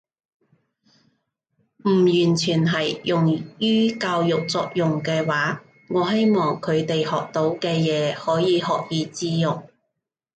[1.83, 3.03] 唔完全係。
[3.03, 9.69] 用於教育作用嘅話，我希望佢哋學到嘅嘢可以學以致用